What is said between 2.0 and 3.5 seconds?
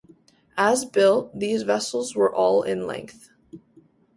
were all in length.